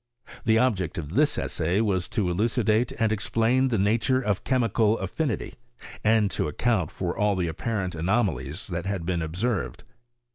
[0.45, 5.53] The object of this essay was to elucidate and explain the nature of chemical affinity,
[6.03, 9.83] and to account for all the apparent anomalies that had been observed.